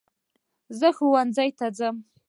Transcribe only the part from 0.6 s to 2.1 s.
زه ښوونځی ته ځم